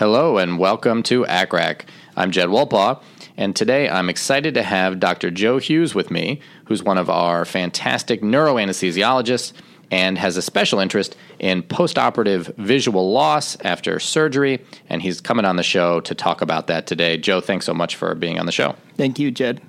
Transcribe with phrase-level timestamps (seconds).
[0.00, 1.82] Hello and welcome to ACCRAC.
[2.16, 3.02] I'm Jed Wolpaw,
[3.36, 5.30] and today I'm excited to have Dr.
[5.30, 9.52] Joe Hughes with me, who's one of our fantastic neuroanesthesiologists
[9.90, 14.64] and has a special interest in postoperative visual loss after surgery.
[14.88, 17.18] And he's coming on the show to talk about that today.
[17.18, 18.76] Joe, thanks so much for being on the show.
[18.96, 19.60] Thank you, Jed.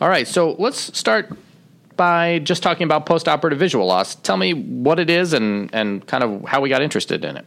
[0.00, 1.36] All right, so let's start
[1.96, 4.14] by just talking about postoperative visual loss.
[4.14, 7.44] Tell me what it is and, and kind of how we got interested in it.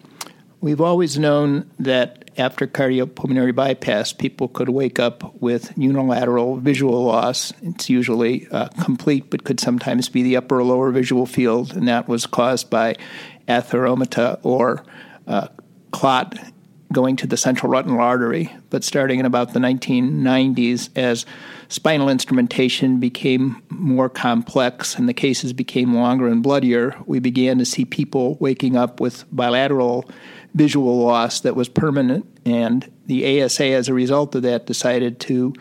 [0.62, 7.52] We've always known that after cardiopulmonary bypass, people could wake up with unilateral visual loss.
[7.64, 11.88] It's usually uh, complete, but could sometimes be the upper or lower visual field, and
[11.88, 12.96] that was caused by
[13.48, 14.86] atheromata or
[15.26, 15.48] uh,
[15.90, 16.38] clot
[16.94, 18.54] going to the central retinal artery.
[18.70, 21.26] But starting in about the 1990s, as
[21.70, 27.66] spinal instrumentation became more complex and the cases became longer and bloodier, we began to
[27.66, 30.10] see people waking up with bilateral
[30.54, 32.26] visual loss that was permanent.
[32.46, 35.54] And the ASA, as a result of that, decided to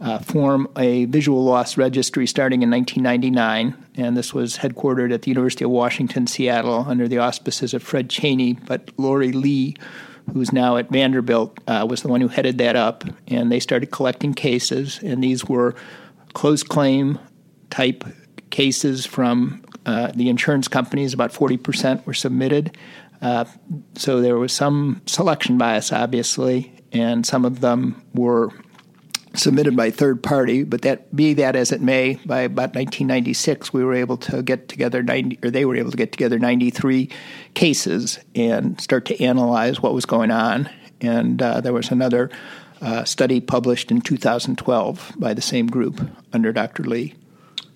[0.00, 3.76] uh, form a visual loss registry starting in 1999.
[3.96, 8.10] And this was headquartered at the University of Washington, Seattle, under the auspices of Fred
[8.10, 8.54] Cheney.
[8.54, 9.76] But Lorri Lee,
[10.32, 13.04] who's now at Vanderbilt, uh, was the one who headed that up.
[13.28, 15.74] And they started collecting cases, and these were
[16.34, 17.18] close claim
[17.70, 18.04] type
[18.50, 21.14] cases from uh, the insurance companies.
[21.14, 22.76] About 40% were submitted.
[23.20, 23.44] Uh,
[23.94, 28.50] so there was some selection bias, obviously, and some of them were
[29.34, 30.64] submitted by third party.
[30.64, 34.68] But that be that as it may, by about 1996, we were able to get
[34.68, 37.10] together 90, or they were able to get together 93
[37.54, 40.68] cases and start to analyze what was going on.
[41.00, 42.30] And uh, there was another
[42.80, 46.00] uh, study published in 2012 by the same group
[46.32, 46.84] under Dr.
[46.84, 47.14] Lee.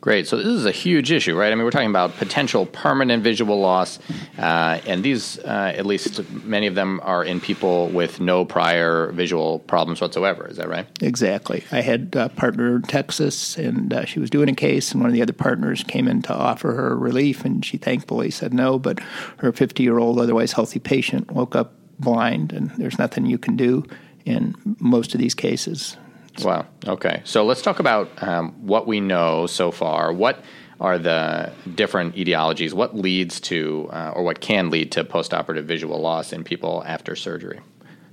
[0.00, 0.26] Great.
[0.26, 1.52] So this is a huge issue, right?
[1.52, 3.98] I mean, we're talking about potential permanent visual loss,
[4.38, 9.12] uh, and these, uh, at least many of them, are in people with no prior
[9.12, 10.46] visual problems whatsoever.
[10.46, 10.86] Is that right?
[11.02, 11.64] Exactly.
[11.70, 15.10] I had a partner in Texas, and uh, she was doing a case, and one
[15.10, 18.78] of the other partners came in to offer her relief, and she thankfully said no.
[18.78, 19.00] But
[19.39, 23.55] her 50 year old, otherwise healthy patient woke up blind, and there's nothing you can
[23.55, 23.84] do
[24.24, 25.98] in most of these cases.
[26.42, 26.67] Wow.
[26.86, 27.23] Okay.
[27.24, 30.13] So let's talk about um, what we know so far.
[30.13, 30.42] What
[30.80, 32.73] are the different etiologies?
[32.73, 37.14] What leads to, uh, or what can lead to postoperative visual loss in people after
[37.14, 37.61] surgery?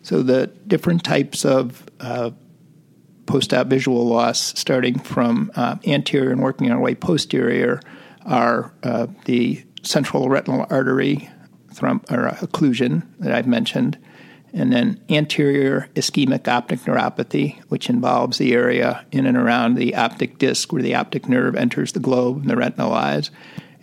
[0.01, 2.31] So the different types of uh,
[3.25, 7.79] post-op visual loss, starting from uh, anterior and working our way posterior,
[8.25, 11.29] are uh, the central retinal artery
[11.73, 13.97] thrum- or occlusion that I've mentioned,
[14.53, 20.37] and then anterior ischemic optic neuropathy, which involves the area in and around the optic
[20.37, 23.29] disc where the optic nerve enters the globe and the retinal eyes.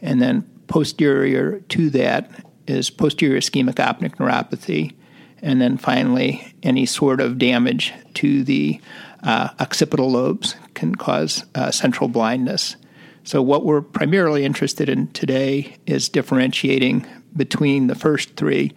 [0.00, 2.30] And then posterior to that
[2.66, 4.94] is posterior ischemic optic neuropathy.
[5.42, 8.80] And then finally, any sort of damage to the
[9.22, 12.76] uh, occipital lobes can cause uh, central blindness.
[13.24, 18.72] So, what we're primarily interested in today is differentiating between the first three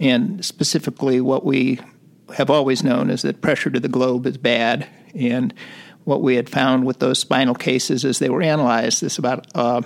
[0.00, 1.78] and specifically, what we
[2.34, 4.88] have always known is that pressure to the globe is bad.
[5.14, 5.52] And
[6.04, 9.82] what we had found with those spinal cases as they were analyzed is about uh,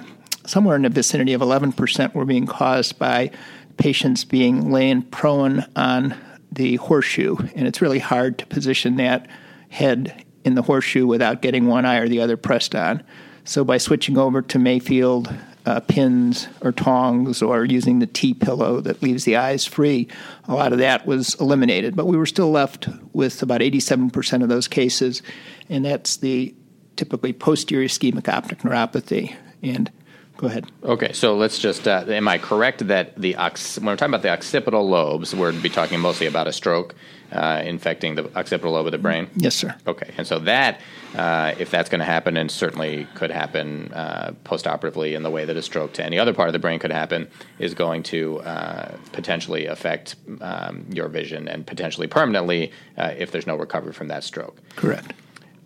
[0.46, 3.30] somewhere in the vicinity of 11% were being caused by
[3.76, 6.14] patients being laying prone on
[6.52, 7.36] the horseshoe.
[7.56, 9.26] And it's really hard to position that
[9.68, 13.02] head in the horseshoe without getting one eye or the other pressed on.
[13.44, 15.34] So by switching over to Mayfield
[15.66, 20.08] uh, pins or tongs or using the T pillow that leaves the eyes free,
[20.46, 21.96] a lot of that was eliminated.
[21.96, 25.22] But we were still left with about 87% of those cases,
[25.68, 26.54] and that's the
[26.96, 29.34] typically posterior ischemic optic neuropathy.
[29.62, 29.90] And
[30.36, 30.70] go ahead.
[30.82, 34.30] Okay, so let's just, uh, am I correct that the, when we're talking about the
[34.30, 36.94] occipital lobes, we're be talking mostly about a stroke?
[37.34, 39.28] Uh, infecting the occipital lobe of the brain?
[39.36, 39.74] Yes, sir.
[39.86, 40.80] Okay, and so that,
[41.16, 45.44] uh, if that's going to happen, and certainly could happen uh, postoperatively in the way
[45.44, 47.28] that a stroke to any other part of the brain could happen,
[47.58, 53.46] is going to uh, potentially affect um, your vision and potentially permanently uh, if there's
[53.46, 54.56] no recovery from that stroke.
[54.76, 55.12] Correct.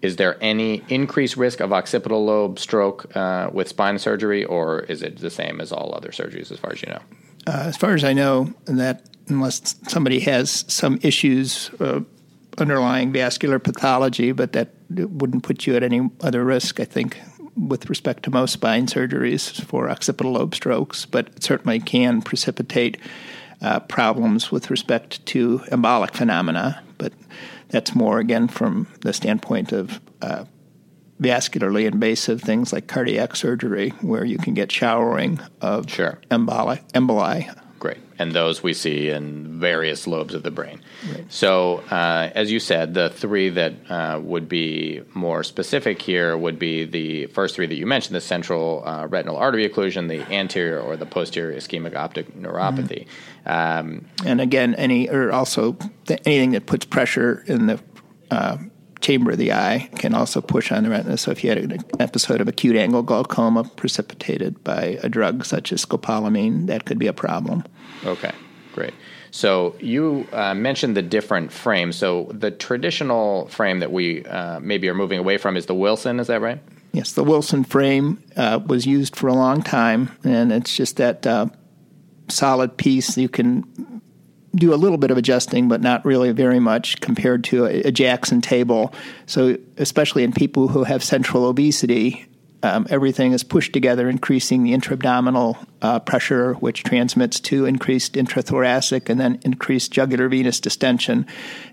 [0.01, 5.03] Is there any increased risk of occipital lobe stroke uh, with spine surgery, or is
[5.03, 7.01] it the same as all other surgeries, as far as you know?
[7.49, 12.01] as far as I know, that unless somebody has some issues, uh,
[12.59, 17.21] underlying vascular pathology, but that wouldn't put you at any other risk, I think,
[17.57, 22.99] with respect to most spine surgeries for occipital lobe strokes, but it certainly can precipitate
[23.61, 26.83] uh, problems with respect to embolic phenomena.
[26.99, 27.13] But
[27.69, 30.45] that's more, again, from the standpoint of uh,
[31.21, 36.21] vascularly invasive things like cardiac surgery, where you can get showering of sure.
[36.31, 36.81] emboli.
[36.93, 37.55] emboli.
[38.19, 40.81] And those we see in various lobes of the brain.
[41.13, 41.25] Right.
[41.33, 46.59] So, uh, as you said, the three that uh, would be more specific here would
[46.59, 50.81] be the first three that you mentioned: the central uh, retinal artery occlusion, the anterior
[50.81, 53.07] or the posterior ischemic optic neuropathy.
[53.47, 53.51] Mm-hmm.
[53.51, 55.77] Um, and again, any or also
[56.25, 57.81] anything that puts pressure in the
[58.31, 58.59] uh,
[59.01, 61.17] chamber of the eye can also push on the retina.
[61.17, 65.73] So if you had an episode of acute angle glaucoma precipitated by a drug such
[65.73, 67.65] as scopolamine, that could be a problem.
[68.05, 68.33] Okay,
[68.73, 68.95] great.
[69.31, 71.97] So you uh, mentioned the different frames.
[71.97, 76.19] So the traditional frame that we uh, maybe are moving away from is the Wilson.
[76.21, 76.61] Is that right?
[76.93, 81.27] Yes, the Wilson frame uh, was used for a long time, and it's just that
[81.27, 81.47] uh,
[82.29, 83.17] solid piece.
[83.19, 83.98] You can
[84.55, 87.93] do a little bit of adjusting, but not really very much compared to a, a
[87.93, 88.93] Jackson table.
[89.27, 92.27] So, especially in people who have central obesity,
[92.63, 99.09] um, everything is pushed together, increasing the intra-abdominal uh, pressure, which transmits to increased intrathoracic
[99.09, 101.27] and then increased jugular venous distension.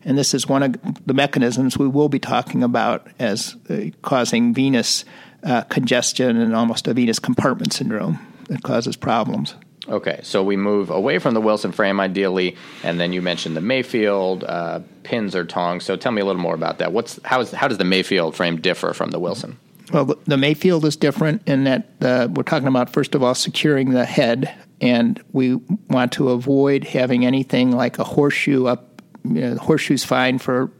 [0.03, 4.53] And this is one of the mechanisms we will be talking about as uh, causing
[4.53, 5.05] venous
[5.43, 8.19] uh, congestion and almost a venous compartment syndrome
[8.49, 9.55] that causes problems.
[9.87, 13.61] Okay, so we move away from the Wilson frame ideally, and then you mentioned the
[13.61, 15.83] Mayfield uh, pins or tongs.
[15.83, 16.91] So tell me a little more about that.
[16.91, 19.57] What's how is how does the Mayfield frame differ from the Wilson?
[19.93, 23.91] Well, the Mayfield is different in that uh, we're talking about first of all securing
[23.91, 25.55] the head, and we
[25.89, 29.01] want to avoid having anything like a horseshoe up.
[29.23, 30.71] You know, horseshoe's fine for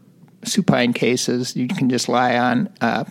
[0.44, 1.54] supine cases.
[1.54, 3.04] You can just lie on uh,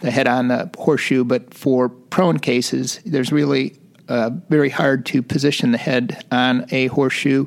[0.00, 3.76] the head on the horseshoe, but for prone cases, there's really
[4.08, 7.46] uh, very hard to position the head on a horseshoe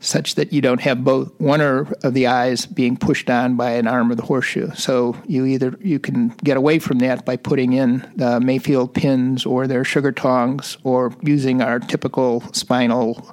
[0.00, 3.72] such that you don't have both one or of the eyes being pushed on by
[3.72, 4.70] an arm of the horseshoe.
[4.74, 9.46] So you either you can get away from that by putting in the Mayfield pins
[9.46, 13.30] or their sugar tongs or using our typical spinal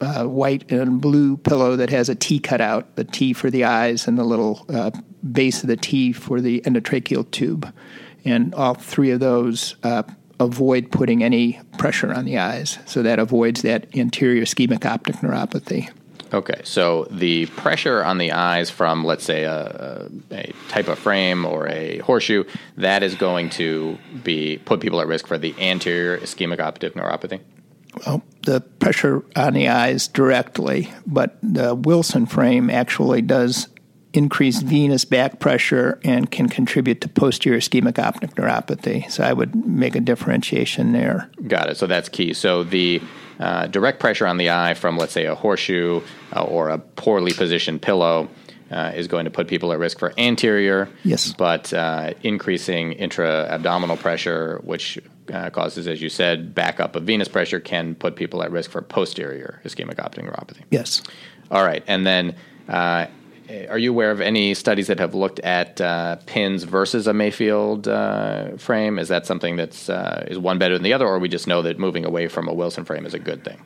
[0.00, 3.64] uh, white and blue pillow that has a T cut out, the T for the
[3.64, 4.90] eyes and the little uh,
[5.32, 7.72] base of the T for the endotracheal tube.
[8.24, 10.02] And all three of those uh,
[10.38, 12.78] avoid putting any pressure on the eyes.
[12.86, 15.90] So that avoids that anterior ischemic optic neuropathy.
[16.32, 21.44] Okay, so the pressure on the eyes from, let's say, a, a, type of frame
[21.44, 22.44] or a horseshoe,
[22.76, 27.40] that is going to be put people at risk for the anterior ischemic optic neuropathy.
[28.04, 33.68] Well, the pressure on the eyes directly, but the Wilson frame actually does
[34.16, 39.10] increased venous back pressure and can contribute to posterior ischemic optic neuropathy.
[39.10, 41.30] So I would make a differentiation there.
[41.46, 41.76] Got it.
[41.76, 42.32] So that's key.
[42.32, 43.02] So the
[43.38, 46.00] uh, direct pressure on the eye from, let's say, a horseshoe
[46.34, 48.28] uh, or a poorly positioned pillow.
[48.68, 53.96] Uh, is going to put people at risk for anterior, yes, but uh, increasing intra-abdominal
[53.96, 54.98] pressure, which
[55.32, 58.82] uh, causes, as you said, backup of venous pressure, can put people at risk for
[58.82, 60.62] posterior ischemic optic neuropathy.
[60.70, 61.00] Yes.
[61.48, 62.34] All right, and then
[62.68, 63.06] uh,
[63.68, 67.88] are you aware of any studies that have looked at uh, pins versus a Mayfield
[67.88, 68.98] uh, frame?
[68.98, 71.62] Is that something that's uh, is one better than the other, or we just know
[71.62, 73.60] that moving away from a Wilson frame is a good thing?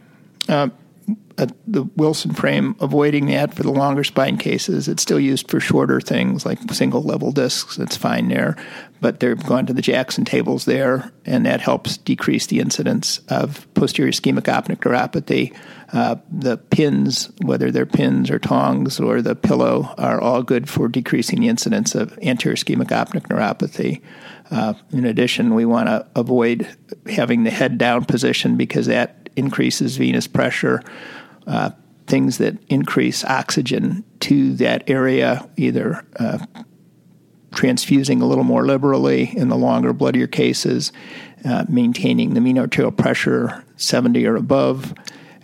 [1.41, 4.89] Uh, the Wilson frame, avoiding that for the longer spine cases.
[4.89, 7.79] It's still used for shorter things like single level discs.
[7.79, 8.57] It's fine there,
[9.01, 13.67] but they've gone to the Jackson tables there, and that helps decrease the incidence of
[13.73, 15.57] posterior ischemic optic neuropathy.
[15.95, 20.89] Uh, the pins, whether they're pins or tongs or the pillow, are all good for
[20.89, 24.03] decreasing the incidence of anterior ischemic optic neuropathy.
[24.51, 26.69] Uh, in addition, we want to avoid
[27.07, 30.83] having the head down position because that increases venous pressure.
[31.51, 31.71] Uh,
[32.07, 36.39] things that increase oxygen to that area, either uh,
[37.53, 40.93] transfusing a little more liberally in the longer, bloodier cases,
[41.45, 44.95] uh, maintaining the mean arterial pressure 70 or above,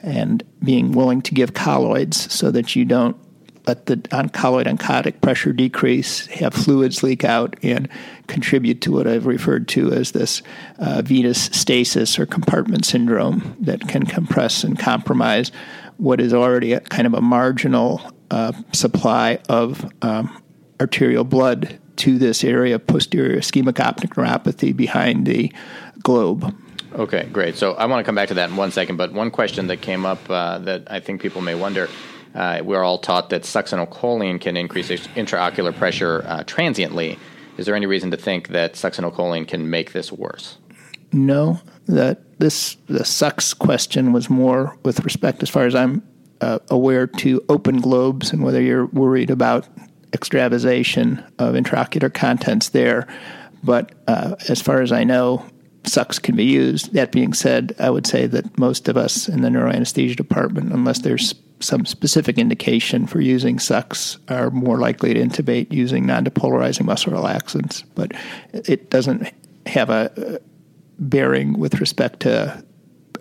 [0.04, 3.16] and being willing to give colloids so that you don't
[3.66, 3.96] let the
[4.32, 7.88] colloid oncotic pressure decrease, have fluids leak out, and
[8.28, 10.40] contribute to what I've referred to as this
[10.78, 15.50] uh, venous stasis or compartment syndrome that can compress and compromise
[15.98, 18.00] what is already a kind of a marginal
[18.30, 20.42] uh, supply of um,
[20.80, 25.52] arterial blood to this area of posterior ischemic optic neuropathy behind the
[26.02, 26.54] globe.
[26.92, 27.56] Okay, great.
[27.56, 29.80] So I want to come back to that in one second, but one question that
[29.82, 31.88] came up uh, that I think people may wonder.
[32.34, 37.18] Uh, we're all taught that succinylcholine can increase intraocular pressure uh, transiently.
[37.56, 40.58] Is there any reason to think that succinylcholine can make this worse?
[41.16, 46.06] No, that this the sucks question was more with respect, as far as I'm
[46.42, 49.66] uh, aware, to open globes and whether you're worried about
[50.12, 53.08] extravasation of intraocular contents there.
[53.64, 55.44] But uh, as far as I know,
[55.84, 56.92] sucks can be used.
[56.92, 61.00] That being said, I would say that most of us in the neuroanesthesia department, unless
[61.00, 67.14] there's some specific indication for using sucks, are more likely to intubate using non-depolarizing muscle
[67.14, 67.84] relaxants.
[67.94, 68.12] But
[68.52, 69.32] it doesn't
[69.64, 70.40] have a
[70.98, 72.64] bearing with respect to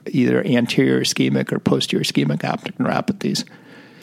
[0.07, 3.43] either anterior ischemic or posterior ischemic optic neuropathies.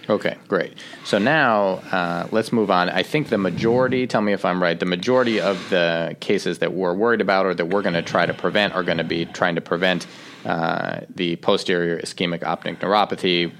[0.08, 0.74] Okay, great.
[1.04, 2.90] So now uh, let's move on.
[2.90, 6.72] I think the majority, tell me if I'm right, the majority of the cases that
[6.72, 9.26] we're worried about or that we're going to try to prevent are going to be
[9.26, 10.06] trying to prevent
[10.44, 13.52] uh, the posterior ischemic optic neuropathy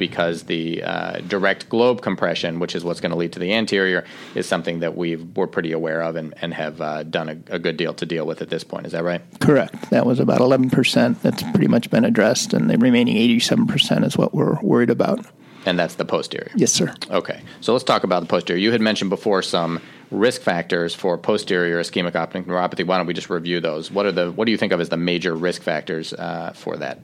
[0.00, 4.02] because the uh, direct globe compression, which is what's going to lead to the anterior,
[4.34, 7.58] is something that we we're pretty aware of and, and have uh, done a, a,
[7.58, 8.86] good deal to deal with at this point.
[8.86, 9.20] Is that right?
[9.40, 9.90] Correct.
[9.90, 11.20] That was about 11%.
[11.20, 15.24] That's pretty much been addressed, and the remaining 87% is what we're worried about.
[15.66, 16.50] And that's the posterior.
[16.56, 16.94] Yes, sir.
[17.10, 17.42] Okay.
[17.60, 18.58] So let's talk about the posterior.
[18.58, 22.86] You had mentioned before some risk factors for posterior ischemic optic neuropathy.
[22.86, 23.90] Why don't we just review those?
[23.90, 26.76] What are the what do you think of as the major risk factors uh, for
[26.76, 26.98] that?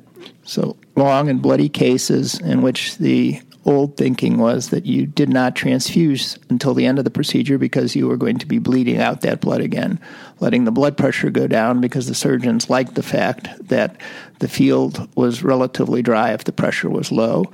[0.45, 5.57] So long and bloody cases in which the old thinking was that you did not
[5.57, 9.23] transfuse until the end of the procedure because you were going to be bleeding out
[9.23, 9.99] that blood again,
[10.39, 14.01] letting the blood pressure go down because the surgeons liked the fact that
[14.39, 17.45] the field was relatively dry if the pressure was low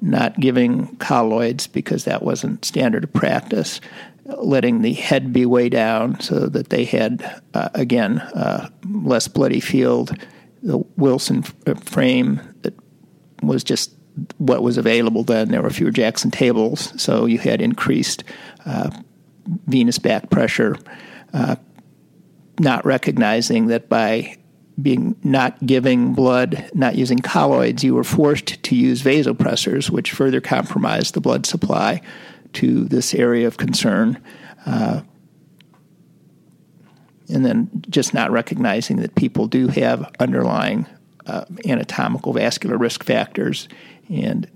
[0.00, 3.80] not giving colloids because that wasn't standard of practice,
[4.24, 9.60] letting the head be way down so that they had, uh, again, uh, less bloody
[9.60, 10.16] field.
[10.62, 12.74] The Wilson uh, frame that
[13.42, 13.92] was just
[14.38, 15.50] what was available then.
[15.50, 18.24] There were fewer Jackson tables, so you had increased
[18.64, 18.90] uh,
[19.66, 20.76] venous back pressure.
[21.32, 21.56] Uh,
[22.58, 24.36] not recognizing that by
[24.80, 30.40] being not giving blood, not using colloids, you were forced to use vasopressors, which further
[30.40, 32.00] compromised the blood supply
[32.52, 34.22] to this area of concern.
[34.66, 35.00] Uh,
[37.28, 40.86] and then just not recognizing that people do have underlying
[41.26, 43.68] uh, anatomical vascular risk factors
[44.08, 44.48] and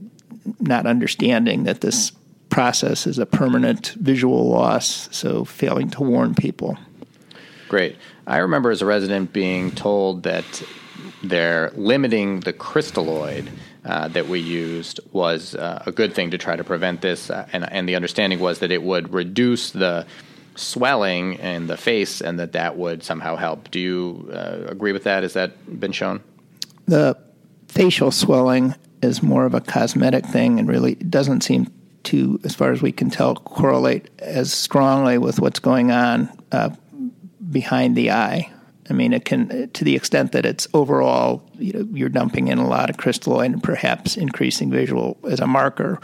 [0.60, 2.12] not understanding that this
[2.48, 6.78] process is a permanent visual loss, so failing to warn people.
[7.68, 7.96] Great.
[8.30, 10.62] I remember as a resident being told that
[11.20, 13.48] they're limiting the crystalloid
[13.84, 17.48] uh, that we used was uh, a good thing to try to prevent this, uh,
[17.52, 20.06] and, and the understanding was that it would reduce the
[20.54, 23.68] swelling in the face, and that that would somehow help.
[23.72, 25.24] Do you uh, agree with that?
[25.24, 26.22] Has that been shown?
[26.86, 27.18] The
[27.66, 31.66] facial swelling is more of a cosmetic thing, and really doesn't seem
[32.04, 36.70] to, as far as we can tell, correlate as strongly with what's going on uh,
[37.50, 38.52] behind the eye.
[38.88, 42.58] I mean, it can to the extent that it's overall, you know, you're dumping in
[42.58, 46.00] a lot of crystalloid and perhaps increasing visual as a marker.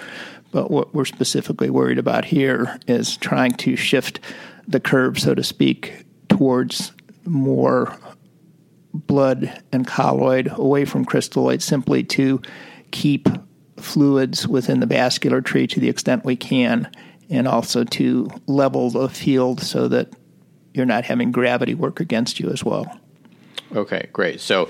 [0.52, 4.20] But what we're specifically worried about here is trying to shift
[4.68, 6.92] the curve, so to speak, towards
[7.24, 7.98] more
[8.92, 12.40] blood and colloid away from crystalloid simply to
[12.92, 13.28] keep
[13.78, 16.90] fluids within the vascular tree to the extent we can
[17.28, 20.14] and also to level the field so that
[20.76, 23.00] you're not having gravity work against you as well.
[23.74, 24.40] Okay, great.
[24.40, 24.68] So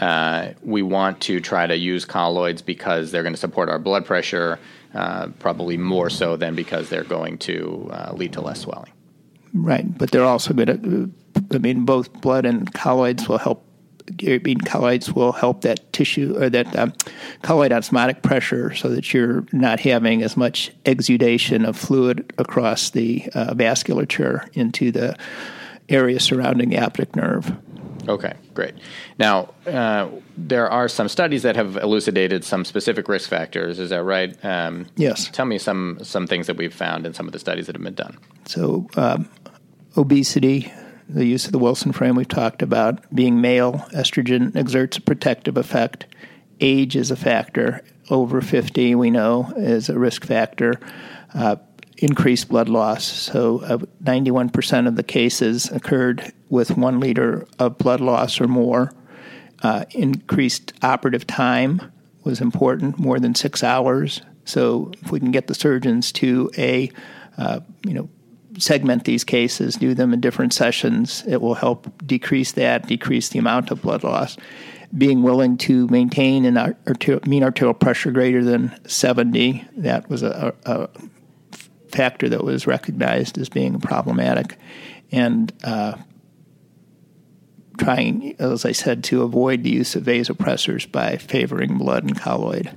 [0.00, 4.04] uh, we want to try to use colloids because they're going to support our blood
[4.04, 4.58] pressure,
[4.94, 8.92] uh, probably more so than because they're going to uh, lead to less swelling.
[9.54, 11.12] Right, but they're also going to.
[11.52, 13.64] I mean, both blood and colloids will help.
[14.22, 16.92] Mean, colloids will help that tissue or that um,
[17.42, 23.28] colloid osmotic pressure, so that you're not having as much exudation of fluid across the
[23.34, 25.16] uh, vasculature into the
[25.88, 27.56] area surrounding the optic nerve.
[28.08, 28.74] Okay, great.
[29.18, 33.78] Now, uh, there are some studies that have elucidated some specific risk factors.
[33.78, 34.34] Is that right?
[34.42, 35.28] Um, yes.
[35.30, 37.82] Tell me some some things that we've found in some of the studies that have
[37.82, 38.16] been done.
[38.46, 39.28] So, um,
[39.96, 40.72] obesity,
[41.08, 45.56] the use of the Wilson frame we've talked about, being male, estrogen exerts a protective
[45.56, 46.06] effect.
[46.60, 47.82] Age is a factor.
[48.10, 50.78] Over 50, we know, is a risk factor.
[51.34, 51.56] Uh,
[51.98, 53.04] increased blood loss.
[53.04, 58.92] So, uh, 91% of the cases occurred with one liter of blood loss or more.
[59.62, 61.92] Uh, increased operative time
[62.24, 64.22] was important, more than six hours.
[64.44, 66.90] So, if we can get the surgeons to a,
[67.36, 68.08] uh, you know,
[68.58, 73.38] segment these cases, do them in different sessions, it will help decrease that, decrease the
[73.38, 74.36] amount of blood loss.
[74.96, 80.54] Being willing to maintain an arterial, mean arterial pressure greater than 70, that was a,
[80.64, 80.88] a
[81.88, 84.58] factor that was recognized as being problematic,
[85.12, 85.96] and uh,
[87.78, 92.70] trying, as I said, to avoid the use of vasopressors by favoring blood and colloid.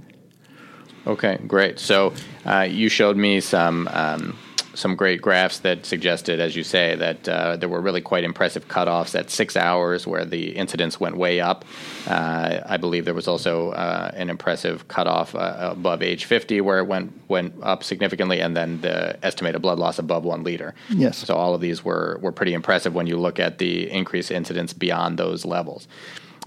[1.08, 1.80] Okay, great.
[1.80, 2.14] So
[2.46, 4.38] uh, you showed me some um,
[4.74, 8.68] some great graphs that suggested, as you say, that uh, there were really quite impressive
[8.68, 11.66] cutoffs at six hours where the incidence went way up.
[12.08, 16.80] Uh, I believe there was also uh, an impressive cutoff uh, above age 50 where
[16.80, 20.74] it went went up significantly, and then the estimated blood loss above one liter.
[20.90, 21.18] Yes.
[21.18, 24.74] So all of these were were pretty impressive when you look at the increased incidence
[24.74, 25.88] beyond those levels.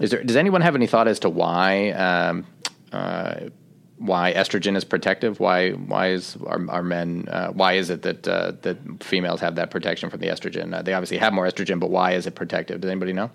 [0.01, 0.23] Is there?
[0.23, 1.91] Does anyone have any thought as to why?
[1.91, 2.45] Um,
[2.91, 3.49] uh,
[3.97, 5.39] why estrogen is protective.
[5.39, 7.27] Why why is our, are men?
[7.29, 10.73] Uh, why is it that uh, that females have that protection from the estrogen?
[10.73, 12.81] Uh, they obviously have more estrogen, but why is it protective?
[12.81, 13.31] Does anybody know?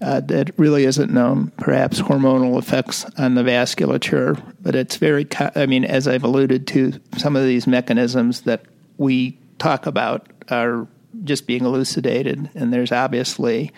[0.00, 1.52] Uh, that really isn't known.
[1.58, 5.26] Perhaps hormonal effects on the vasculature, but it's very.
[5.54, 8.64] I mean, as I've alluded to, some of these mechanisms that
[8.98, 10.88] we talk about are
[11.22, 13.70] just being elucidated, and there's obviously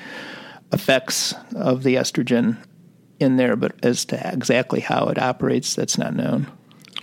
[0.73, 2.57] effects of the estrogen
[3.21, 6.47] in there, but as to exactly how it operates, that's not known.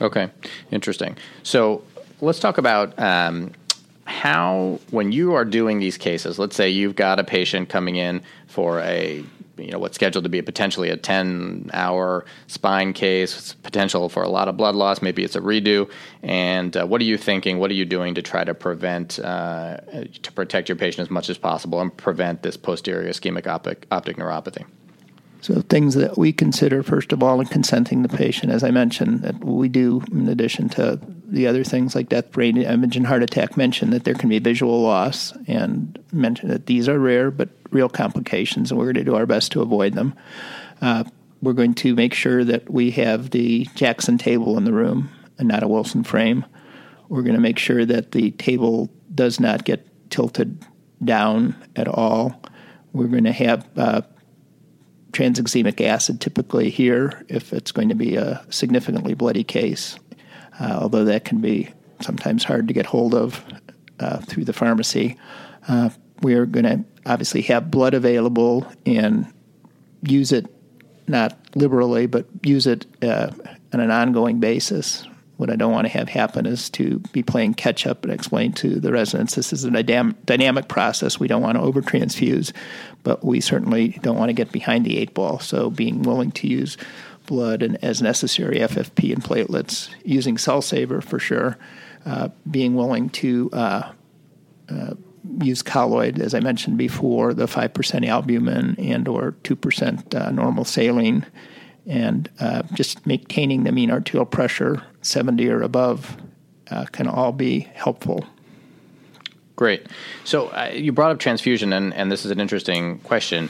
[0.01, 0.30] Okay,
[0.72, 1.18] interesting.
[1.44, 1.84] So
[2.22, 3.51] let's talk about um,
[4.06, 8.22] how, when you are doing these cases, let's say you've got a patient coming in
[8.48, 9.24] for a
[9.58, 14.24] you know what's scheduled to be a potentially a 10 hour spine case potential for
[14.24, 15.89] a lot of blood loss maybe it's a redo
[16.24, 19.77] and uh, what are you thinking what are you doing to try to prevent uh,
[20.24, 24.18] to protect your patient as much as possible and prevent this posterior ischemic optic, optic
[24.18, 24.65] neuropathy
[25.41, 29.21] so things that we consider first of all in consenting the patient, as I mentioned,
[29.21, 33.24] that we do in addition to the other things like death, brain image, and heart
[33.24, 33.57] attack.
[33.57, 37.89] Mention that there can be visual loss, and mention that these are rare but real
[37.89, 40.13] complications, and we're going to do our best to avoid them.
[40.81, 41.03] Uh,
[41.41, 45.48] we're going to make sure that we have the Jackson table in the room and
[45.48, 46.45] not a Wilson frame.
[47.10, 50.63] We're going to make sure that the table does not get tilted
[51.03, 52.41] down at all.
[52.93, 54.01] We're going to have uh,
[55.12, 59.98] tranexamic acid typically here if it's going to be a significantly bloody case,
[60.60, 63.44] uh, although that can be sometimes hard to get hold of
[64.00, 65.18] uh, through the pharmacy.
[65.68, 65.89] Uh,
[66.22, 69.32] we are going to obviously have blood available and
[70.03, 70.46] use it
[71.08, 73.32] not liberally, but use it uh,
[73.74, 75.06] on an ongoing basis.
[75.41, 78.53] What I don't want to have happen is to be playing catch up and explain
[78.53, 81.19] to the residents this is a dynamic process.
[81.19, 82.54] We don't want to over transfuse,
[83.01, 85.39] but we certainly don't want to get behind the eight ball.
[85.39, 86.77] So being willing to use
[87.25, 91.58] blood and as necessary FFP and platelets, using Cell Saver for sure,
[92.06, 93.91] uh, being willing to uh,
[94.69, 94.93] uh,
[95.41, 101.25] use colloid, as I mentioned before, the 5% albumin and or 2% uh, normal saline,
[101.88, 106.17] and uh, just maintaining the mean arterial pressure 70 or above
[106.70, 108.26] uh, can all be helpful.
[109.56, 109.86] Great.
[110.24, 113.50] So uh, you brought up transfusion, and, and this is an interesting question.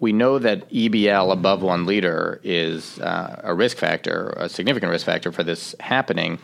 [0.00, 5.06] We know that EBL above one liter is uh, a risk factor, a significant risk
[5.06, 6.38] factor for this happening.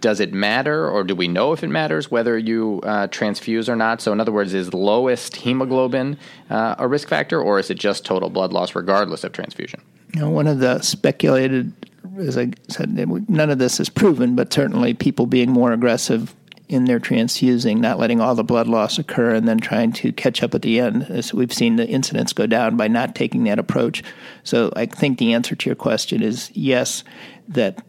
[0.00, 3.76] Does it matter, or do we know if it matters whether you uh, transfuse or
[3.76, 4.00] not?
[4.00, 6.18] So, in other words, is lowest hemoglobin
[6.50, 9.80] uh, a risk factor, or is it just total blood loss regardless of transfusion?
[10.14, 11.72] You know, one of the speculated
[12.18, 12.96] as I said,
[13.28, 16.34] none of this is proven, but certainly people being more aggressive
[16.68, 20.42] in their transfusing, not letting all the blood loss occur, and then trying to catch
[20.42, 21.04] up at the end.
[21.08, 24.02] As we've seen the incidence go down by not taking that approach.
[24.44, 27.04] So I think the answer to your question is yes,
[27.48, 27.82] that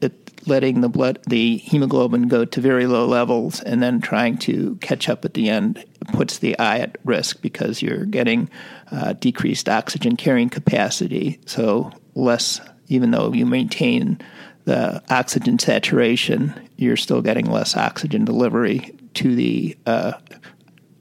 [0.00, 4.76] it, letting the blood, the hemoglobin go to very low levels, and then trying to
[4.76, 8.48] catch up at the end puts the eye at risk because you're getting
[8.90, 14.20] uh, decreased oxygen carrying capacity, so less even though you maintain
[14.64, 20.12] the oxygen saturation, you're still getting less oxygen delivery to the uh,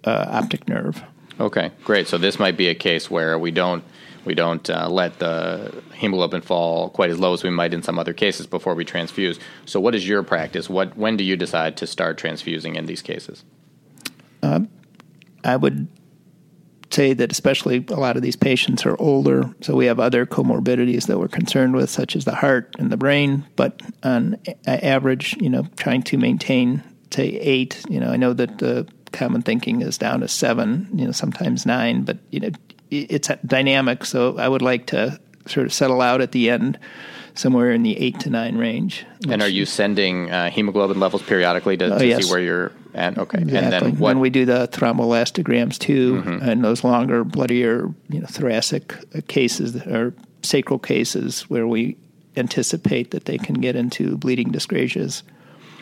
[0.03, 1.03] uh, optic nerve.
[1.39, 2.07] Okay, great.
[2.07, 3.83] So this might be a case where we don't
[4.25, 7.99] we don't uh, let the hemoglobin fall quite as low as we might in some
[7.99, 9.39] other cases before we transfuse.
[9.65, 10.69] So, what is your practice?
[10.69, 13.43] What when do you decide to start transfusing in these cases?
[14.41, 14.61] Uh,
[15.43, 15.87] I would
[16.91, 21.07] say that especially a lot of these patients are older, so we have other comorbidities
[21.07, 23.45] that we're concerned with, such as the heart and the brain.
[23.55, 27.83] But on average, you know, trying to maintain say eight.
[27.89, 30.89] You know, I know that the common thinking is down to seven.
[30.93, 32.49] You know, sometimes nine, but you know,
[32.91, 34.05] it's dynamic.
[34.05, 36.79] So I would like to sort of settle out at the end
[37.35, 39.05] somewhere in the eight to nine range.
[39.27, 42.25] And are you sending uh, hemoglobin levels periodically to, oh, to yes.
[42.25, 43.17] see where you're at?
[43.17, 43.39] Okay.
[43.39, 43.57] Exactly.
[43.57, 43.99] And then what?
[43.99, 46.49] When we do the thromboelastograms too, mm-hmm.
[46.49, 48.93] and those longer, bloodier, you know, thoracic
[49.27, 51.97] cases or sacral cases where we
[52.37, 55.23] anticipate that they can get into bleeding dyscrasias.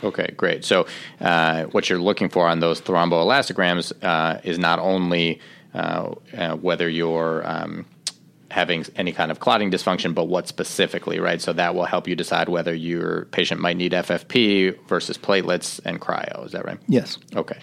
[0.03, 0.63] Okay, great.
[0.63, 0.85] So,
[1.21, 5.56] uh, what you're looking for on those thromboelastograms uh, is not only uh, uh
[6.61, 7.85] whether you're um,
[8.49, 11.41] having any kind of clotting dysfunction, but what specifically, right?
[11.41, 15.99] So that will help you decide whether your patient might need FFP versus platelets and
[15.99, 16.45] cryo.
[16.45, 16.79] Is that right?
[16.87, 17.17] Yes.
[17.35, 17.59] Okay.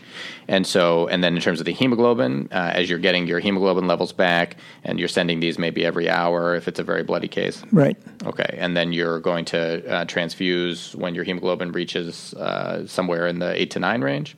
[0.47, 3.87] And so, and then in terms of the hemoglobin, uh, as you're getting your hemoglobin
[3.87, 7.63] levels back, and you're sending these maybe every hour if it's a very bloody case.
[7.73, 7.97] Right.
[8.25, 8.57] Okay.
[8.59, 13.61] And then you're going to uh, transfuse when your hemoglobin reaches uh, somewhere in the
[13.61, 14.37] eight to nine range.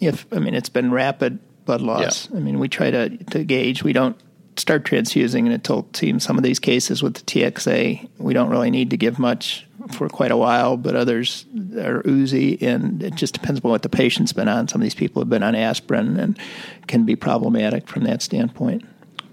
[0.00, 2.30] If I mean it's been rapid blood loss.
[2.30, 2.38] Yeah.
[2.38, 3.82] I mean we try to to gauge.
[3.82, 4.16] We don't
[4.58, 8.70] start transfusing until it seems some of these cases with the TXA, we don't really
[8.70, 13.34] need to give much for quite a while, but others are oozy, and it just
[13.34, 14.66] depends on what the patient's been on.
[14.66, 16.38] Some of these people have been on aspirin and
[16.86, 18.84] can be problematic from that standpoint.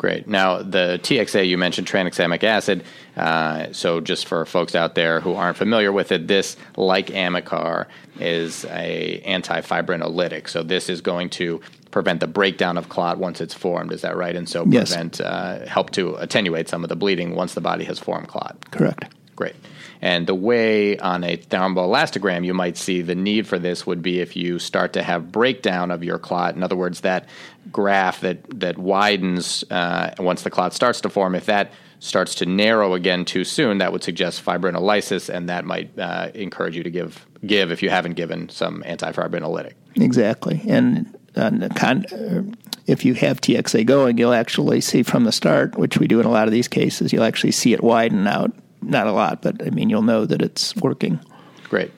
[0.04, 0.28] Great.
[0.28, 2.84] Now, the TXA, you mentioned tranexamic acid.
[3.16, 7.86] Uh, so, just for folks out there who aren't familiar with it, this, like Amicar,
[8.20, 10.50] is a antifibrinolytic.
[10.50, 11.62] So, this is going to
[11.92, 13.94] prevent the breakdown of clot once it's formed.
[13.94, 14.36] Is that right?
[14.36, 15.22] And so, prevent, yes.
[15.22, 18.58] uh, help to attenuate some of the bleeding once the body has formed clot.
[18.72, 19.06] Correct.
[19.38, 19.56] Great.
[20.04, 24.20] And the way on a thromboelastogram you might see the need for this would be
[24.20, 26.58] if you start to have breakdown of your clot.
[26.58, 27.30] In other words, that
[27.72, 31.36] graph that that widens uh, once the clot starts to form.
[31.36, 35.98] If that starts to narrow again too soon, that would suggest fibrinolysis, and that might
[35.98, 39.74] uh, encourage you to give give if you haven't given some antifibrinolytic.
[39.96, 41.18] Exactly, and.
[41.36, 42.06] Uh, con-
[42.86, 46.28] if you have TXA going, you'll actually see from the start, which we do in
[46.28, 48.54] a lot of these cases, you'll actually see it widen out
[48.84, 51.20] not a lot, but I mean, you'll know that it's working.
[51.70, 51.92] Great.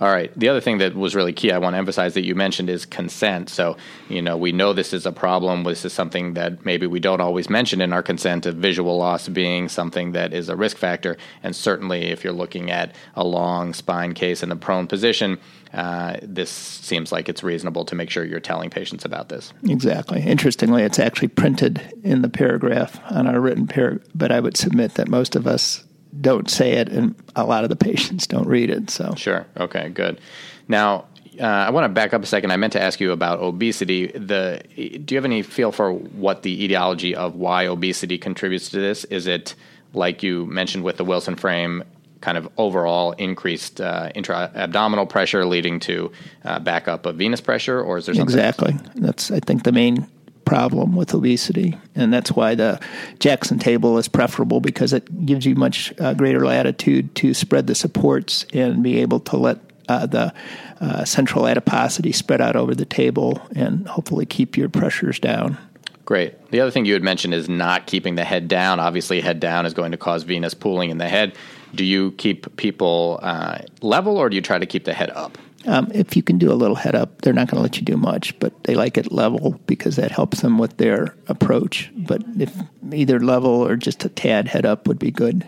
[0.00, 0.36] All right.
[0.38, 2.84] The other thing that was really key, I want to emphasize that you mentioned is
[2.84, 3.48] consent.
[3.48, 3.76] So,
[4.08, 5.62] you know, we know this is a problem.
[5.62, 9.28] This is something that maybe we don't always mention in our consent of visual loss
[9.28, 11.16] being something that is a risk factor.
[11.42, 15.38] And certainly, if you're looking at a long spine case in a prone position,
[15.72, 19.52] uh, this seems like it's reasonable to make sure you're telling patients about this.
[19.62, 20.22] Exactly.
[20.22, 24.94] Interestingly, it's actually printed in the paragraph on our written paragraph, but I would submit
[24.94, 25.83] that most of us
[26.20, 28.90] don't say it, and a lot of the patients don't read it.
[28.90, 30.20] So sure, okay, good.
[30.68, 31.06] Now,
[31.40, 32.52] uh, I want to back up a second.
[32.52, 34.08] I meant to ask you about obesity.
[34.08, 38.80] The do you have any feel for what the etiology of why obesity contributes to
[38.80, 39.04] this?
[39.04, 39.54] Is it
[39.92, 41.84] like you mentioned with the Wilson frame,
[42.20, 46.10] kind of overall increased uh, intra abdominal pressure leading to
[46.44, 48.72] uh, backup of venous pressure, or is there something exactly?
[48.72, 48.82] Else?
[48.94, 50.06] That's I think the main
[50.44, 52.80] problem with obesity, and that's why the
[53.18, 57.74] Jackson table is preferable because it gives you much uh, greater latitude to spread the
[57.74, 60.32] supports and be able to let uh, the
[60.80, 65.58] uh, central adiposity spread out over the table and hopefully keep your pressures down.
[66.04, 66.50] Great.
[66.50, 68.78] The other thing you had mentioned is not keeping the head down.
[68.78, 71.34] Obviously, head down is going to cause venous pooling in the head.
[71.74, 75.38] Do you keep people uh, level or do you try to keep the head up?
[75.66, 77.82] Um, if you can do a little head up, they're not going to let you
[77.82, 81.90] do much, but they like it level because that helps them with their approach.
[81.96, 82.54] But if
[82.92, 85.46] either level or just a tad head up would be good.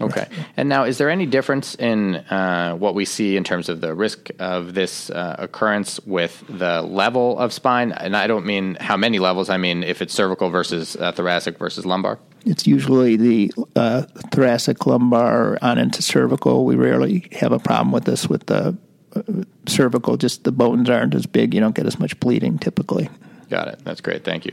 [0.00, 0.26] Okay.
[0.56, 3.94] And now, is there any difference in uh, what we see in terms of the
[3.94, 7.92] risk of this uh, occurrence with the level of spine?
[7.92, 11.58] And I don't mean how many levels, I mean if it's cervical versus uh, thoracic
[11.58, 12.18] versus lumbar.
[12.46, 16.64] It's usually the uh, thoracic, lumbar, on into cervical.
[16.64, 18.76] We rarely have a problem with this with the
[19.66, 21.54] cervical, just the bones aren't as big.
[21.54, 23.08] You don't get as much bleeding typically.
[23.48, 23.80] Got it.
[23.84, 24.24] That's great.
[24.24, 24.52] Thank you.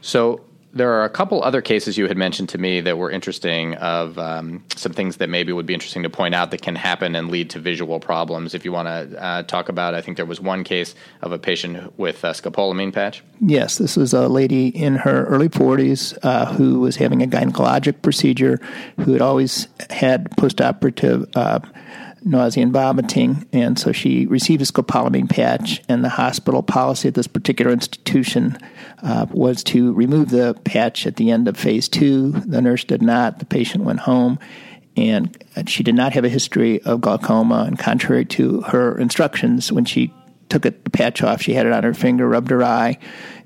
[0.00, 0.42] So
[0.74, 4.18] there are a couple other cases you had mentioned to me that were interesting of
[4.18, 7.30] um, some things that maybe would be interesting to point out that can happen and
[7.30, 8.54] lead to visual problems.
[8.54, 11.38] If you want to uh, talk about, I think there was one case of a
[11.38, 13.22] patient with a scopolamine patch.
[13.40, 18.02] Yes, this was a lady in her early 40s uh, who was having a gynecologic
[18.02, 18.60] procedure,
[18.98, 21.30] who had always had postoperative.
[21.36, 21.60] Uh,
[22.24, 25.82] nausea and vomiting, and so she received a scopolamine patch.
[25.88, 28.58] And the hospital policy at this particular institution
[29.02, 32.32] uh, was to remove the patch at the end of phase two.
[32.32, 33.38] The nurse did not.
[33.38, 34.38] The patient went home,
[34.96, 37.64] and she did not have a history of glaucoma.
[37.66, 40.12] And contrary to her instructions, when she
[40.48, 42.98] took it, the patch off, she had it on her finger, rubbed her eye,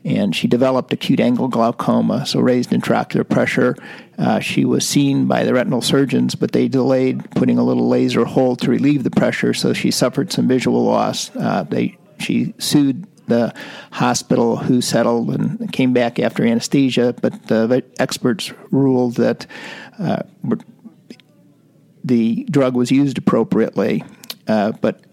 [0.09, 3.77] and she developed acute angle glaucoma, so raised intraocular pressure.
[4.16, 8.25] Uh, she was seen by the retinal surgeons, but they delayed putting a little laser
[8.25, 11.31] hole to relieve the pressure, so she suffered some visual loss.
[11.37, 13.55] Uh, they she sued the
[13.92, 19.47] hospital who settled and came back after anesthesia, but the experts ruled that
[19.99, 20.23] uh,
[22.03, 24.03] the drug was used appropriately.
[24.47, 25.05] Uh, but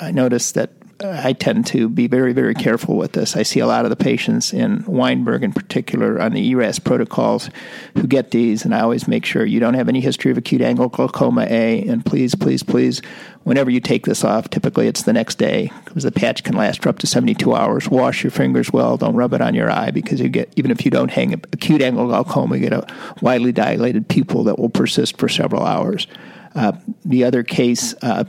[0.00, 3.36] I noticed that I tend to be very, very careful with this.
[3.36, 7.50] I see a lot of the patients in Weinberg, in particular, on the ERAS protocols
[7.94, 10.60] who get these, and I always make sure you don't have any history of acute
[10.60, 11.82] angle glaucoma A.
[11.82, 13.00] And please, please, please,
[13.44, 16.82] whenever you take this off, typically it's the next day because the patch can last
[16.82, 17.88] for up to 72 hours.
[17.88, 18.96] Wash your fingers well.
[18.96, 21.80] Don't rub it on your eye because you get, even if you don't hang acute
[21.80, 22.86] angle glaucoma, you get a
[23.22, 26.08] widely dilated pupil that will persist for several hours.
[26.56, 26.72] Uh,
[27.04, 28.24] the other case uh,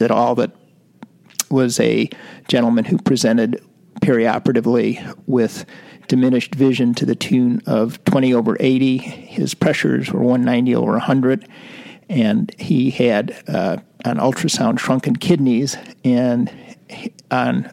[0.00, 0.50] that all that
[1.50, 2.08] was a
[2.48, 3.62] gentleman who presented
[4.00, 5.64] perioperatively with
[6.06, 8.98] diminished vision to the tune of 20 over 80.
[8.98, 11.48] His pressures were 190 over 100,
[12.08, 16.50] and he had uh, an ultrasound shrunken kidneys and
[17.30, 17.64] on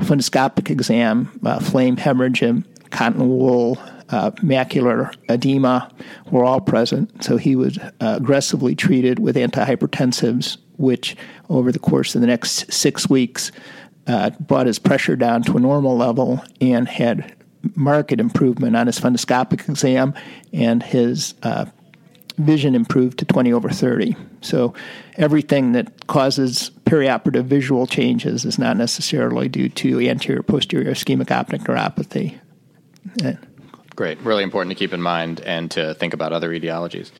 [0.00, 2.44] fundoscopic exam, uh, flame hemorrhage,
[2.90, 3.78] cotton wool,
[4.10, 5.90] uh, macular edema
[6.30, 7.22] were all present.
[7.22, 11.16] So he was uh, aggressively treated with antihypertensives which
[11.50, 13.52] over the course of the next six weeks
[14.06, 17.36] uh, brought his pressure down to a normal level and had
[17.74, 20.14] marked improvement on his fundoscopic exam,
[20.52, 21.66] and his uh,
[22.38, 24.16] vision improved to 20 over 30.
[24.40, 24.74] So
[25.16, 31.62] everything that causes perioperative visual changes is not necessarily due to anterior posterior ischemic optic
[31.62, 32.38] neuropathy.
[33.96, 34.20] Great.
[34.20, 37.10] Really important to keep in mind and to think about other etiologies.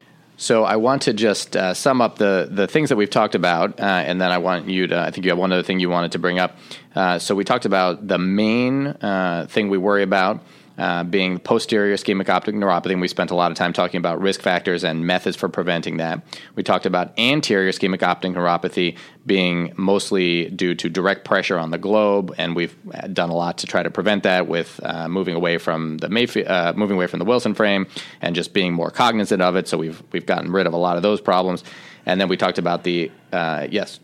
[0.40, 3.80] So I want to just uh, sum up the the things that we've talked about,
[3.80, 5.00] uh, and then I want you to.
[5.00, 6.56] I think you have one other thing you wanted to bring up.
[6.94, 10.44] Uh, so we talked about the main uh, thing we worry about
[10.78, 12.92] uh, being posterior ischemic optic neuropathy.
[12.92, 15.98] And we spent a lot of time talking about risk factors and methods for preventing
[15.98, 16.22] that.
[16.54, 21.78] We talked about anterior ischemic optic neuropathy being mostly due to direct pressure on the
[21.78, 22.74] globe, and we've
[23.12, 26.48] done a lot to try to prevent that with uh, moving away from the Mayf-
[26.48, 27.86] uh, moving away from the Wilson frame
[28.22, 29.68] and just being more cognizant of it.
[29.68, 31.64] So we've we've gotten rid of a lot of those problems.
[32.06, 34.00] And then we talked about the uh, yes.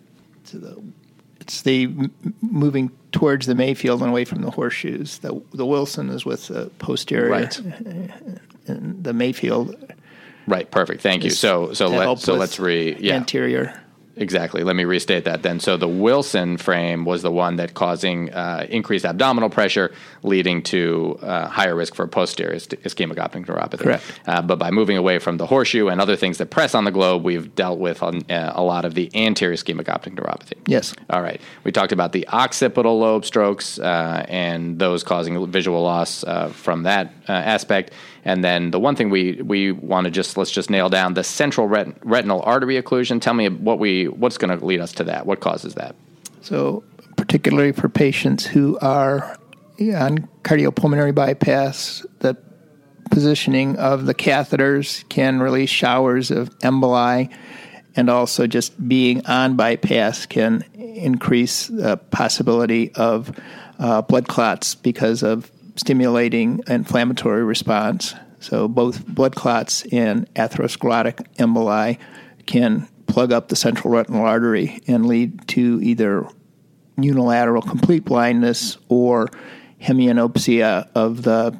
[1.41, 2.11] It's the
[2.43, 5.19] moving towards the Mayfield and away from the horseshoes.
[5.19, 7.59] The the Wilson is with the posterior, right.
[8.67, 9.77] and the Mayfield.
[10.47, 10.71] Right.
[10.71, 11.01] Perfect.
[11.01, 11.31] Thank you.
[11.31, 13.81] So so let so let's re yeah anterior.
[14.17, 14.63] Exactly.
[14.63, 15.61] Let me restate that then.
[15.61, 21.19] So the Wilson frame was the one that causing uh, increased abdominal pressure, leading to
[21.23, 23.81] uh, higher risk for posterior ischemic optic neuropathy.
[23.81, 24.21] Correct.
[24.27, 26.93] Uh, but by moving away from the horseshoe and other things that press on the
[26.93, 30.55] globe, we've dealt with on, uh, a lot of the anterior ischemic optic neuropathy.
[30.67, 30.95] Yes.
[31.11, 31.41] All right.
[31.65, 36.85] We talked about the occipital lobe strokes uh, and those causing visual loss uh, from
[36.85, 37.93] that aspect.
[38.25, 41.25] And then the one thing we we want to just let's just nail down the
[41.25, 43.21] central ret- retinal artery occlusion.
[43.21, 45.27] Tell me what we what's going to lead us to that.
[45.27, 45.95] What causes that?
[46.41, 46.85] So,
[47.17, 49.39] particularly for patients who are
[49.79, 52.37] on cardiopulmonary bypass, the
[53.11, 57.31] positioning of the catheters can release showers of emboli,
[57.95, 63.39] and also just being on bypass can increase the possibility of
[63.79, 68.15] uh, blood clots because of stimulating inflammatory response.
[68.41, 71.99] So both blood clots and atherosclerotic emboli
[72.47, 76.27] can plug up the central retinal artery and lead to either
[76.97, 79.29] unilateral complete blindness or
[79.81, 81.59] hemianopsia of the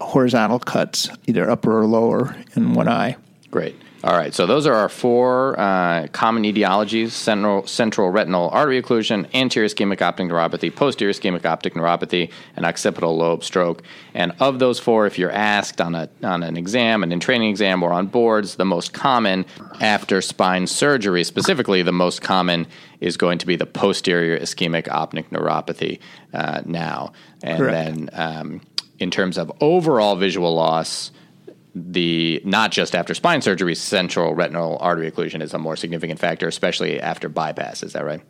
[0.00, 3.16] horizontal cuts, either upper or lower, in one eye.
[3.50, 3.76] Great.
[4.04, 9.26] All right, so those are our four uh, common etiologies central, central retinal artery occlusion,
[9.32, 13.82] anterior ischemic optic neuropathy, posterior ischemic optic neuropathy, and occipital lobe stroke.
[14.12, 17.48] And of those four, if you're asked on, a, on an exam, an in training
[17.48, 19.46] exam, or on boards, the most common
[19.80, 22.66] after spine surgery, specifically, the most common
[23.00, 25.98] is going to be the posterior ischemic optic neuropathy
[26.34, 27.14] uh, now.
[27.42, 27.72] And Correct.
[27.72, 28.60] then um,
[28.98, 31.10] in terms of overall visual loss,
[31.74, 36.46] the not just after spine surgery, central retinal artery occlusion is a more significant factor,
[36.46, 37.82] especially after bypass.
[37.82, 38.22] Is that right?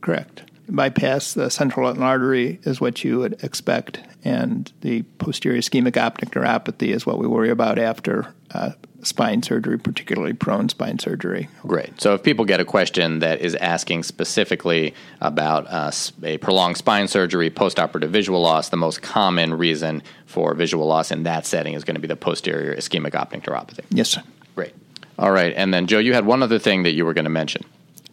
[0.00, 0.42] Correct.
[0.68, 6.30] Bypass the central retinal artery is what you would expect, and the posterior ischemic optic
[6.30, 8.70] neuropathy is what we worry about after uh,
[9.02, 11.48] spine surgery, particularly prone spine surgery.
[11.62, 12.00] Great.
[12.00, 15.90] So, if people get a question that is asking specifically about uh,
[16.22, 21.24] a prolonged spine surgery, postoperative visual loss, the most common reason for visual loss in
[21.24, 23.84] that setting is going to be the posterior ischemic optic neuropathy.
[23.90, 24.22] Yes, sir.
[24.54, 24.74] Great.
[25.18, 25.52] All right.
[25.56, 27.64] And then, Joe, you had one other thing that you were going to mention.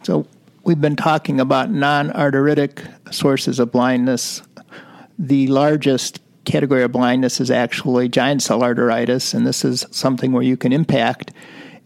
[0.02, 0.26] So,
[0.64, 4.42] we've been talking about non arteritic sources of blindness.
[5.18, 10.42] The largest category of blindness is actually giant cell arteritis, and this is something where
[10.42, 11.32] you can impact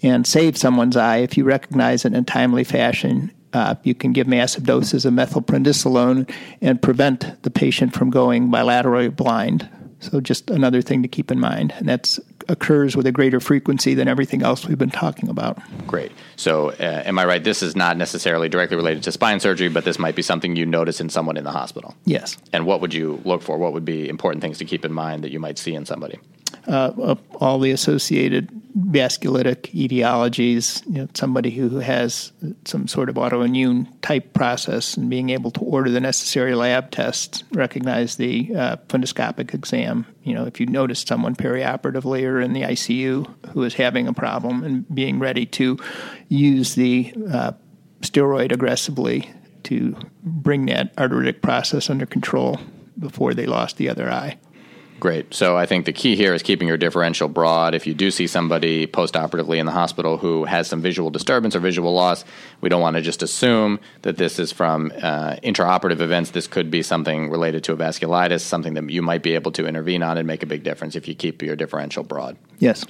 [0.02, 3.32] and save someone's eye if you recognize it in a timely fashion.
[3.52, 6.28] Uh, you can give massive doses of methylprednisolone
[6.60, 9.68] and prevent the patient from going bilaterally blind.
[10.00, 13.94] So, just another thing to keep in mind, and that's occurs with a greater frequency
[13.94, 15.58] than everything else we've been talking about.
[15.86, 16.12] Great.
[16.36, 17.42] So, uh, am I right?
[17.42, 20.66] This is not necessarily directly related to spine surgery, but this might be something you
[20.66, 21.94] notice in someone in the hospital.
[22.04, 22.36] Yes.
[22.52, 23.58] And what would you look for?
[23.58, 26.18] What would be important things to keep in mind that you might see in somebody?
[26.66, 32.32] Uh, all the associated vasculitic etiologies, you know, somebody who has
[32.64, 37.44] some sort of autoimmune type process and being able to order the necessary lab tests,
[37.52, 40.06] recognize the uh, fundoscopic exam.
[40.24, 44.12] You know, if you notice someone perioperatively or in the ICU who is having a
[44.12, 45.78] problem and being ready to
[46.28, 47.52] use the uh,
[48.00, 49.30] steroid aggressively
[49.64, 52.58] to bring that arteritic process under control
[52.98, 54.36] before they lost the other eye.
[55.04, 55.34] Great.
[55.34, 57.74] So I think the key here is keeping your differential broad.
[57.74, 61.60] If you do see somebody postoperatively in the hospital who has some visual disturbance or
[61.60, 62.24] visual loss,
[62.62, 66.30] we don't want to just assume that this is from uh, intraoperative events.
[66.30, 69.66] This could be something related to a vasculitis, something that you might be able to
[69.66, 72.38] intervene on and make a big difference if you keep your differential broad.
[72.58, 72.86] Yes.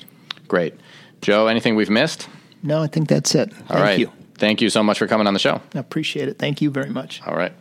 [0.46, 0.74] Great.
[1.20, 2.28] Joe, anything we've missed?
[2.62, 3.52] No, I think that's it.
[3.68, 4.12] All Thank you.
[4.36, 5.60] Thank you so much for coming on the show.
[5.74, 6.38] I appreciate it.
[6.38, 7.22] Thank you very much.
[7.26, 7.54] All right.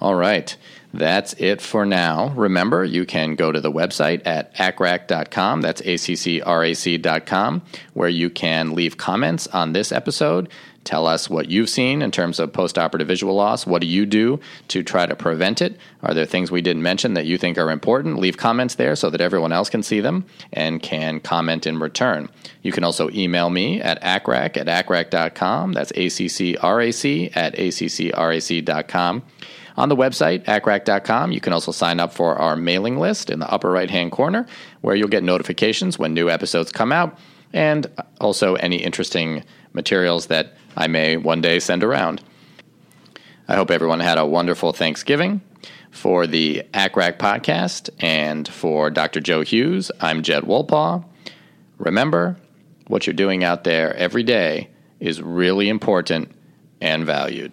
[0.00, 0.56] All right.
[0.96, 2.28] That's it for now.
[2.30, 8.96] Remember, you can go to the website at accrac.com, that's A-C-C-R-A-C.com, where you can leave
[8.96, 10.48] comments on this episode.
[10.84, 13.66] Tell us what you've seen in terms of postoperative visual loss.
[13.66, 15.78] What do you do to try to prevent it?
[16.02, 18.18] Are there things we didn't mention that you think are important?
[18.18, 22.30] Leave comments there so that everyone else can see them and can comment in return.
[22.62, 25.74] You can also email me at accrac at accrac.com.
[25.74, 29.22] That's A-C-C-R-A-C at A-C-C-R-A-C.com.
[29.76, 33.50] On the website, accrac.com, you can also sign up for our mailing list in the
[33.50, 34.46] upper right hand corner,
[34.80, 37.18] where you'll get notifications when new episodes come out,
[37.52, 37.86] and
[38.20, 42.22] also any interesting materials that I may one day send around.
[43.48, 45.40] I hope everyone had a wonderful Thanksgiving.
[45.90, 49.20] For the ACCRAC podcast and for Dr.
[49.20, 51.02] Joe Hughes, I'm Jed Wolpaw.
[51.78, 52.36] Remember,
[52.86, 54.68] what you're doing out there every day
[55.00, 56.32] is really important
[56.82, 57.52] and valued.